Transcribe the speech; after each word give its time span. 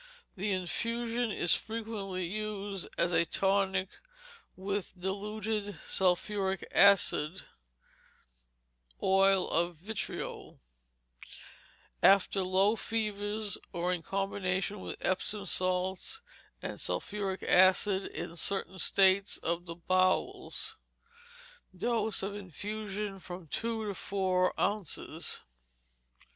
The 0.35 0.51
infusion 0.51 1.29
is 1.29 1.53
frequently 1.53 2.25
used 2.25 2.87
as 2.97 3.11
a 3.11 3.23
tonic 3.23 3.87
with 4.55 4.99
diluted 4.99 5.75
sulphuric 5.75 6.67
acid 6.73 7.43
(oil 9.03 9.47
of 9.51 9.75
vitriol), 9.75 10.59
after 12.01 12.41
low 12.43 12.75
fevers, 12.75 13.59
or 13.73 13.93
in 13.93 14.01
combination 14.01 14.79
with 14.79 14.97
Epsom 15.01 15.45
salts 15.45 16.21
and 16.63 16.81
sulphuric 16.81 17.43
acid 17.43 18.05
in 18.07 18.35
certain 18.35 18.79
states 18.79 19.37
of 19.37 19.67
the 19.67 19.75
bowels. 19.75 20.77
Dose 21.77 22.23
of 22.23 22.33
infusion, 22.33 23.19
from 23.19 23.45
two 23.45 23.85
to 23.85 23.93
four 23.93 24.59
ounces. 24.59 25.43